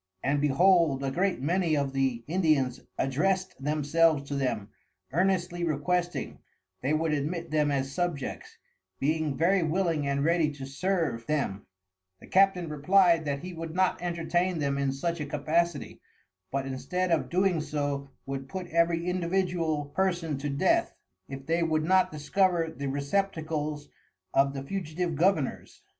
[0.23, 4.69] And behold a great many of the Indians addrest themselves to them,
[5.13, 6.39] earnestly requesting,
[6.81, 8.57] they would admit them as Subjects,
[8.99, 11.67] being very willing and ready to serve them:
[12.19, 16.01] The Captain replyed that he would not entertain them in such a Capacity,
[16.49, 20.95] but instead of so doing would put every individual Person to Death,
[21.29, 23.87] if they would not discover the Receptacles
[24.33, 25.83] of the Fugitive Governours.